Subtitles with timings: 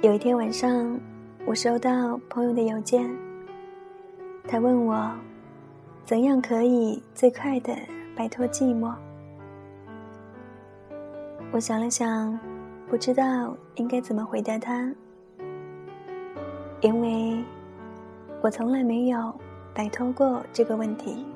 [0.00, 0.96] 有一天晚上，
[1.44, 3.10] 我收到朋友的邮件，
[4.46, 5.10] 他问我，
[6.04, 7.76] 怎样可以最快的
[8.14, 8.94] 摆脱寂寞？
[11.50, 12.38] 我想了想，
[12.88, 14.88] 不知道应该怎么回答他，
[16.80, 17.42] 因为
[18.40, 19.34] 我从来没有
[19.74, 21.26] 摆脱过这个问题，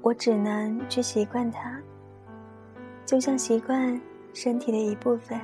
[0.00, 1.78] 我只能去习惯它，
[3.04, 4.00] 就像习惯
[4.32, 5.38] 身体的一部分。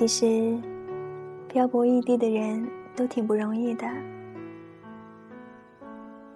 [0.00, 0.58] 其实，
[1.46, 3.86] 漂泊异地的人都挺不容易的。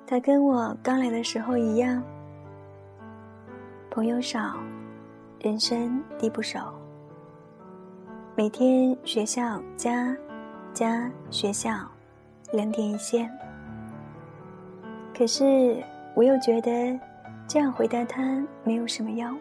[0.07, 2.03] 他跟我刚来的时候一样。
[3.91, 4.59] 朋友少，
[5.41, 6.59] 人生地不熟。
[8.37, 10.15] 每天学校家，
[10.75, 11.71] 家学校，
[12.53, 13.31] 两点一线。
[15.17, 15.83] 可是
[16.15, 17.01] 我又觉得
[17.49, 19.35] 这样回答他没有什么用，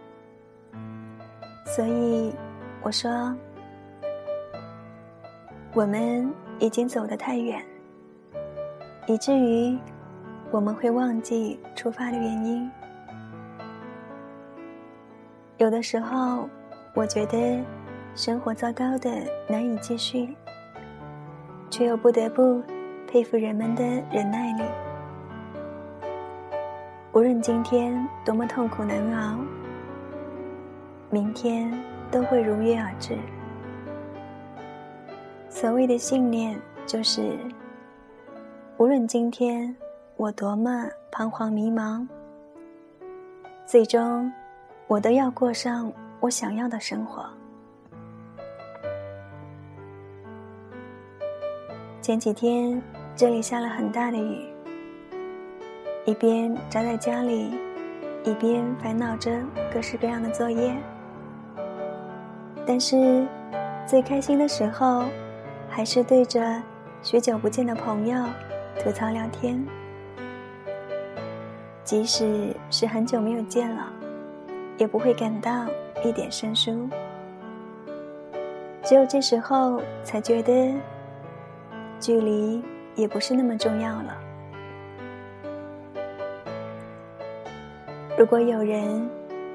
[1.65, 2.33] 所以
[2.81, 3.35] 我说：
[5.75, 7.59] 我们已经走得太远，
[9.07, 9.75] 以至于
[10.51, 12.69] 我们会忘记出发的原因。
[15.57, 16.47] 有的时候，
[16.93, 17.59] 我觉得
[18.13, 19.09] 生活糟糕的
[19.49, 20.35] 难以继续，
[21.71, 22.61] 却又不得不
[23.07, 24.63] 佩服人们的忍耐力。
[27.13, 29.39] 无论今天多么痛苦难熬，
[31.09, 31.73] 明天
[32.11, 33.17] 都会如约而至。
[35.63, 37.37] 所谓的信念，就是
[38.75, 39.73] 无论今天
[40.17, 42.05] 我多么彷徨迷茫，
[43.65, 44.29] 最终。
[44.87, 47.25] 我都要过上我想要的生活。
[52.01, 52.83] 前几天
[53.15, 54.45] 这里下了很大的雨，
[56.03, 57.53] 一边宅在家里，
[58.25, 59.31] 一边烦恼着
[59.73, 60.75] 各式各样的作业。
[62.67, 63.25] 但是
[63.87, 65.05] 最开心的时候，
[65.75, 66.61] 还是对着
[67.01, 68.23] 许久不见的朋友
[68.79, 69.59] 吐槽聊天，
[71.83, 73.91] 即使是很久没有见了。
[74.77, 75.65] 也不会感到
[76.03, 76.87] 一点生疏，
[78.83, 80.73] 只有这时候才觉得，
[81.99, 82.63] 距离
[82.95, 84.17] 也不是那么重要了。
[88.15, 89.09] 如果有人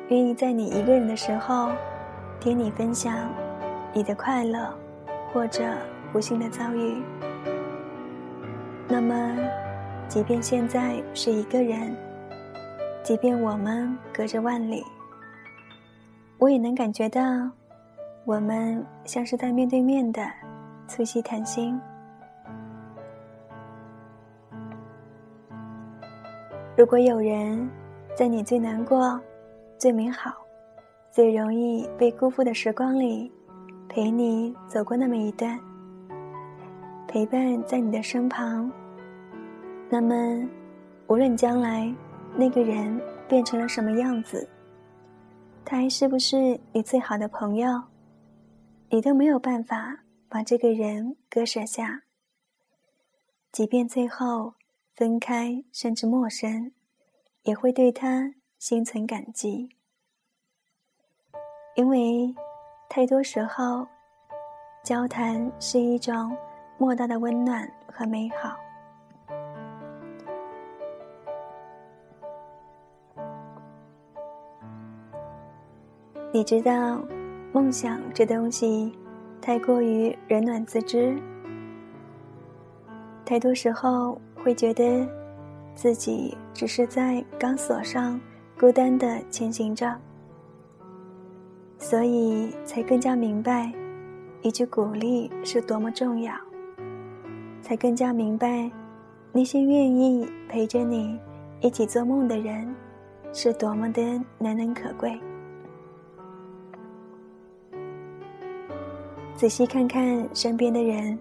[0.09, 1.71] 愿意在你一个人的时候，
[2.41, 3.29] 听你分享
[3.93, 4.69] 你的快乐
[5.33, 5.65] 或者
[6.13, 7.03] 不幸的遭遇，
[8.89, 9.37] 那么，
[10.09, 11.95] 即便现在是一个人，
[13.03, 14.83] 即便我们隔着万里。
[16.39, 17.21] 我也能感觉到，
[18.25, 20.27] 我们像是在面对面的
[20.87, 21.79] 促膝谈心。
[26.77, 27.69] 如果有人
[28.15, 29.21] 在你最难过、
[29.77, 30.33] 最美好、
[31.11, 33.31] 最容易被辜负的时光里，
[33.89, 35.59] 陪你走过那么一段，
[37.09, 38.71] 陪伴在你的身旁，
[39.89, 40.47] 那么，
[41.07, 41.91] 无论将来
[42.37, 44.47] 那个人变成了什么样子。
[45.65, 47.83] 他还是不是你最好的朋友？
[48.91, 52.03] 你都没有办法把这个人割舍下。
[53.53, 54.53] 即便最后
[54.95, 56.73] 分开，甚至陌生，
[57.45, 59.71] 也会对他心存感激。
[61.75, 62.35] 因为
[62.91, 63.87] 太多时候，
[64.85, 66.37] 交谈是一种
[66.79, 68.57] 莫大的温暖和美好。
[76.31, 77.03] 你知道，
[77.53, 78.97] 梦想这东西
[79.41, 81.17] 太过于冷暖自知。
[83.25, 85.05] 太多时候会觉得
[85.75, 88.21] 自己只是在钢索上
[88.59, 89.99] 孤单的前行着，
[91.77, 93.73] 所以才更加明白
[94.43, 96.33] 一句鼓励是多么重要，
[97.69, 98.71] 才更加明白
[99.31, 101.21] 那些愿意陪着你
[101.61, 102.75] 一起做梦的人
[103.31, 104.01] 是多么的
[104.39, 105.21] 难能可贵。
[109.35, 111.19] 仔细看看身边的人，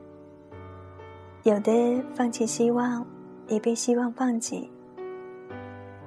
[1.44, 3.06] 有的放弃希望，
[3.48, 4.70] 也被希望放弃；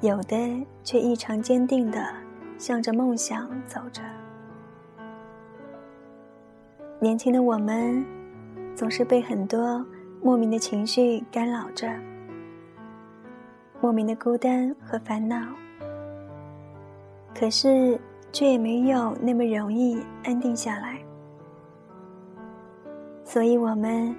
[0.01, 2.03] 有的却异常坚定的
[2.57, 4.01] 向着梦想走着。
[6.99, 8.03] 年轻的我们，
[8.75, 9.85] 总是被很多
[10.23, 11.89] 莫名的情绪干扰着，
[13.81, 15.37] 莫名的孤单和烦恼，
[17.35, 17.99] 可是
[18.31, 20.99] 却也没有那么容易安定下来。
[23.25, 24.15] 所以我们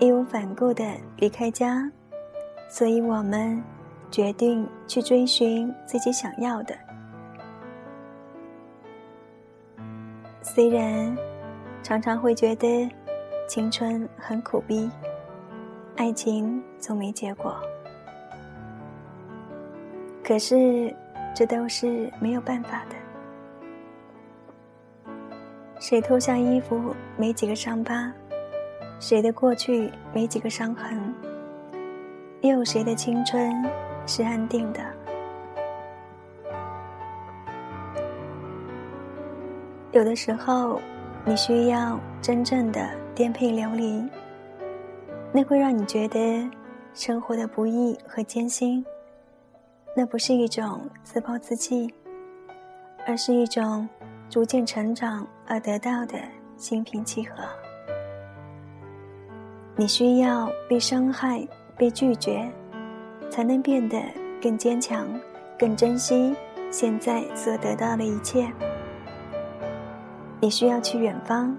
[0.00, 0.84] 义无反顾的
[1.18, 1.88] 离开家，
[2.68, 3.62] 所以我们
[4.10, 6.74] 决定去追寻自己想要的。
[10.42, 11.16] 虽然
[11.82, 12.90] 常常会觉得
[13.48, 14.90] 青春很苦逼，
[15.96, 17.54] 爱情总没结果，
[20.24, 20.94] 可是
[21.34, 22.96] 这都是没有办法的。
[25.78, 28.12] 谁脱下衣服没几个伤疤，
[28.98, 31.14] 谁的过去没几个伤痕，
[32.40, 33.64] 又有谁的青春
[34.04, 34.80] 是安定的？
[39.92, 40.80] 有的时候，
[41.24, 44.04] 你需要真正的颠沛流离，
[45.34, 46.48] 那会让你觉得
[46.94, 48.86] 生活的不易和艰辛。
[49.94, 51.92] 那不是一种自暴自弃，
[53.04, 53.86] 而是一种。
[54.30, 56.18] 逐渐成长而得到的
[56.56, 57.44] 心平气和。
[59.76, 61.46] 你需要被伤害、
[61.76, 62.50] 被拒绝，
[63.30, 64.02] 才能变得
[64.42, 65.06] 更坚强、
[65.56, 66.34] 更珍惜
[66.70, 68.50] 现在所得到的一切。
[70.40, 71.54] 你需要去远方，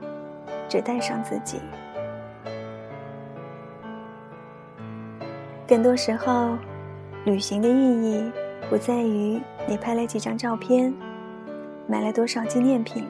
[0.67, 1.61] 只带上自己。
[5.67, 6.57] 更多时候，
[7.25, 8.31] 旅行的意义
[8.69, 10.93] 不在于你拍了几张照片。
[11.87, 13.07] 买了多少纪念品，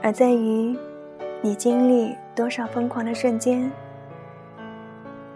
[0.00, 0.78] 而在于
[1.40, 3.68] 你经历多少疯狂的瞬间，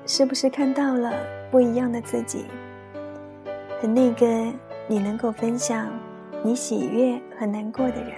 [0.06, 1.12] 是不是看到了
[1.50, 2.44] 不一样的自己，
[3.80, 4.26] 和那个
[4.86, 5.88] 你能够分享
[6.44, 8.12] 你喜悦和难过的人。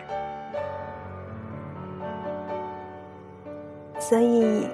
[3.99, 4.67] 所以，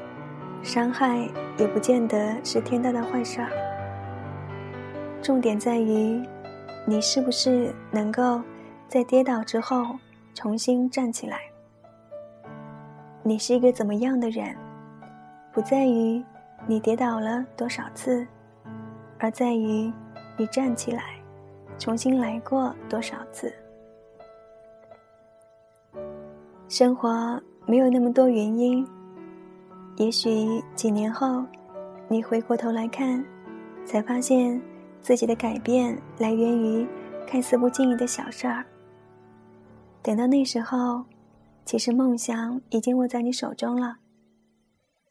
[0.62, 1.28] 伤害
[1.58, 3.50] 也不见得是天大的坏事儿。
[5.22, 6.22] 重点在于，
[6.86, 8.40] 你是不是能够。
[8.88, 9.98] 在跌倒之后，
[10.32, 11.40] 重新站起来。
[13.22, 14.56] 你是一个怎么样的人，
[15.52, 16.24] 不在于
[16.66, 18.26] 你跌倒了多少次，
[19.18, 19.92] 而在于
[20.38, 21.20] 你站起来，
[21.78, 23.52] 重新来过多少次。
[26.66, 28.88] 生活没有那么多原因，
[29.98, 31.44] 也许几年后，
[32.08, 33.24] 你回过头来看，
[33.84, 34.60] 才发现
[35.02, 36.86] 自己的改变来源于
[37.26, 38.64] 看似不经意的小事儿。
[40.00, 41.04] 等到那时候，
[41.64, 43.96] 其实梦想已经握在你手中了。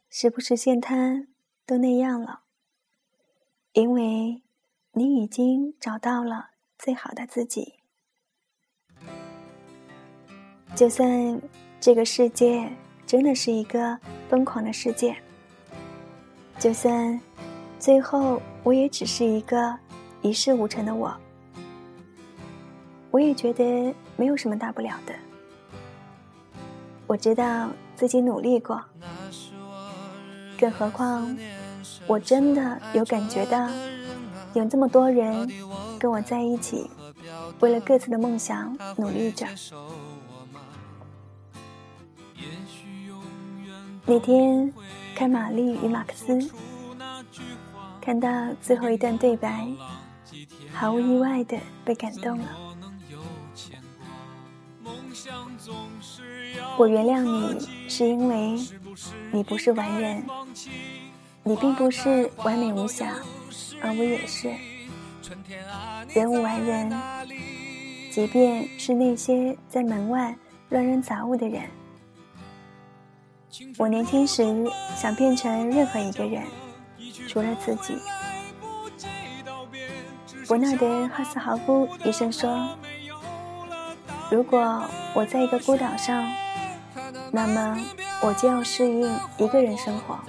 [0.10, 1.28] 实不实现它，
[1.66, 2.44] 都那样了。
[3.74, 4.42] 因为，
[4.94, 7.74] 你已经找到了最好的自己。
[10.74, 11.42] 就算
[11.78, 12.72] 这个世界
[13.08, 13.98] 真的是一个
[14.30, 15.16] 疯狂的世界，
[16.60, 17.18] 就算
[17.80, 19.74] 最后我也只是一个
[20.22, 21.16] 一事无成的我。
[23.10, 25.16] 我也觉得没有什么大不了的。
[27.08, 28.84] 我知道自己努力过，
[30.60, 31.34] 更何况
[32.08, 33.70] 我真的有感觉到，
[34.54, 35.50] 有这么多人
[35.98, 36.90] 跟我在一起，
[37.62, 39.48] 为了各自的梦想努力着。
[44.10, 44.74] 那天
[45.14, 46.34] 看《玛丽与马克思》，
[48.02, 48.30] 看到
[48.62, 49.68] 最后一段对白，
[50.72, 52.46] 毫无意外的被感动了。
[56.78, 58.58] 我原谅你，是因为
[59.34, 60.24] 你不是完人，
[61.44, 63.14] 你并不是完美无瑕，
[63.82, 64.50] 而我也是。
[66.14, 66.90] 人无完人，
[68.10, 70.34] 即便是那些在门外
[70.70, 71.64] 乱扔杂物的人。
[73.78, 74.44] 我年轻时
[74.96, 76.44] 想变成任何一个人，
[77.28, 77.98] 除了自己。
[80.48, 82.68] 伯纳德·哈斯豪夫医生说。
[84.30, 86.30] 如果我在一个孤岛上，
[87.32, 87.80] 那么
[88.22, 90.20] 我就要适应一个人生活，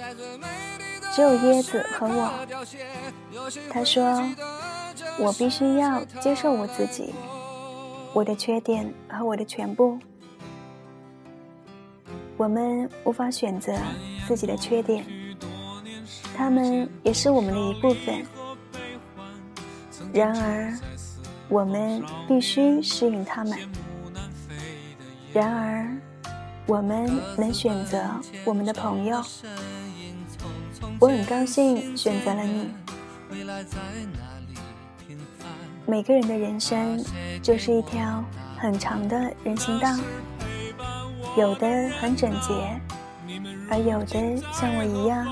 [1.12, 2.30] 只有椰子和我。
[3.68, 4.22] 他说
[5.18, 7.12] ：“我必须要接受我自己，
[8.12, 9.98] 我的缺点和我的全部。
[12.38, 13.74] 我们无法选择
[14.26, 15.04] 自己的缺点，
[16.36, 18.24] 他们也是我们的一部分。
[20.12, 20.72] 然而，
[21.48, 23.58] 我们必须适应他们。”
[25.34, 25.98] 然而，
[26.66, 28.00] 我们能选择
[28.44, 29.20] 我们的朋友。
[31.00, 32.70] 我很高兴选择了你。
[35.86, 37.04] 每个人的人生
[37.42, 38.24] 就是一条
[38.56, 39.88] 很长的人行道，
[41.36, 42.80] 有的很整洁，
[43.70, 45.26] 而有的像我一样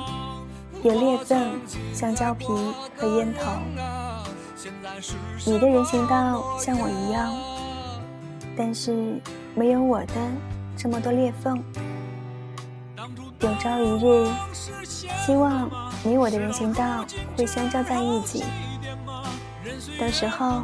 [0.83, 1.59] 有裂缝，
[1.95, 2.47] 像胶皮
[2.97, 3.53] 和烟头。
[5.45, 7.35] 你的人行道像我一样，
[8.57, 9.21] 但是。
[9.59, 10.13] 没有我的
[10.77, 11.65] 这么多裂缝。
[13.41, 14.29] 有朝一日，
[15.25, 15.71] 希望
[16.05, 18.45] 你我的人行道会相交在一起。
[19.99, 20.63] 到时候，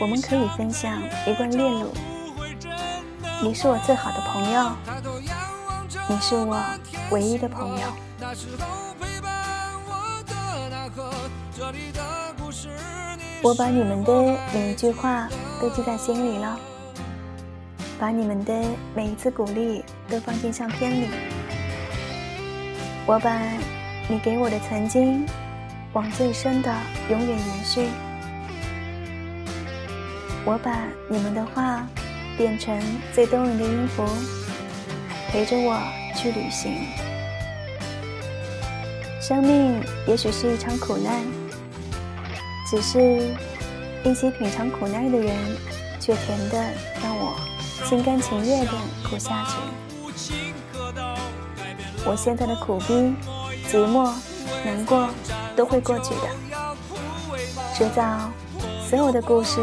[0.00, 1.92] 我们可以分享一段链路，
[3.42, 4.70] 你是我最好的朋友，
[6.08, 6.62] 你是我
[7.10, 7.86] 唯一的朋友。
[13.42, 15.26] 我把你们的每一句话
[15.58, 16.58] 都记在心里了，
[17.98, 18.62] 把你们的
[18.94, 21.08] 每一次鼓励都放进相片里。
[23.06, 23.40] 我把
[24.06, 25.24] 你给我的曾经
[25.94, 26.70] 往最深的
[27.08, 27.88] 永远延续。
[30.44, 31.86] 我把你们的话
[32.40, 32.74] 变成
[33.12, 34.02] 最动人的音符，
[35.28, 35.78] 陪着我
[36.16, 36.72] 去旅行。
[39.20, 41.20] 生命也许是一场苦难。
[42.66, 42.98] 只是
[44.04, 45.36] 一起品尝苦难的人，
[46.00, 46.56] 却甜的
[47.02, 47.36] 让我
[47.84, 48.72] 心甘情愿的
[49.06, 49.58] 苦下去。
[52.06, 53.12] 我现在的苦逼、
[53.68, 54.10] 寂寞、
[54.64, 55.10] 难过
[55.54, 56.30] 都会过去的，
[57.74, 58.30] 迟早
[58.88, 59.60] 所有的故事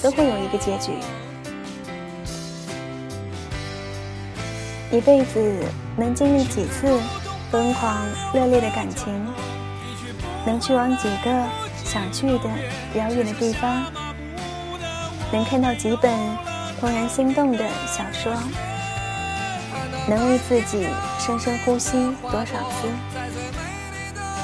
[0.00, 0.92] 都会有一个结局。
[4.92, 5.64] 一辈子
[5.96, 6.98] 能经历几次
[7.50, 7.96] 疯狂
[8.34, 9.06] 热烈的感情，
[10.46, 11.30] 能去往几个。
[11.82, 12.48] 想去的
[12.94, 13.82] 遥远的地方，
[15.32, 16.12] 能看到几本
[16.80, 18.32] 怦然心动的小说，
[20.08, 20.86] 能为自己
[21.18, 21.96] 深深呼吸
[22.30, 22.86] 多少次，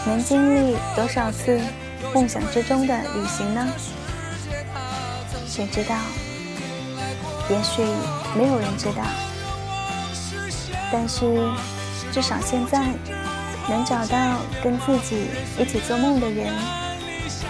[0.06, 1.60] 能经历多少次
[2.12, 3.64] 梦想之中的旅行呢？
[5.46, 5.94] 谁知道？
[7.48, 7.80] 也许
[8.36, 9.04] 没有人知道。
[10.92, 11.50] 但是，
[12.12, 12.86] 至少现在
[13.68, 15.26] 能找到跟自己
[15.58, 16.52] 一起做梦的人。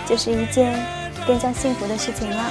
[0.09, 0.81] 就是一件
[1.27, 2.51] 更加幸福的事情了。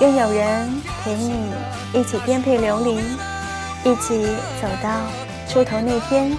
[0.00, 1.52] 愿有人陪你
[1.94, 2.96] 一起颠沛流离，
[3.84, 4.26] 一起
[4.60, 5.06] 走到
[5.48, 6.36] 出头那天，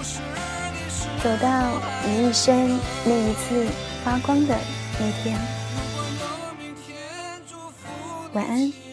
[1.22, 3.66] 走到你一生那一次
[4.04, 4.54] 发光的
[4.98, 5.38] 那天。
[8.34, 8.83] 晚安。